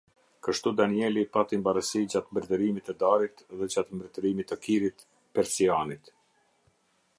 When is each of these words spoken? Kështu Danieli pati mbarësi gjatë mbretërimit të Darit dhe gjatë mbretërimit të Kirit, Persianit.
Kështu 0.45 0.71
Danieli 0.77 1.25
pati 1.35 1.59
mbarësi 1.63 2.01
gjatë 2.13 2.33
mbretërimit 2.37 2.89
të 2.89 2.97
Darit 3.05 3.45
dhe 3.61 3.69
gjatë 3.75 3.99
mbretërimit 4.01 4.49
të 4.53 4.61
Kirit, 4.67 5.07
Persianit. 5.37 6.13